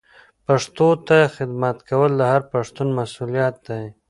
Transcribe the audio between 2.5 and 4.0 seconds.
پښتون مسولیت دی.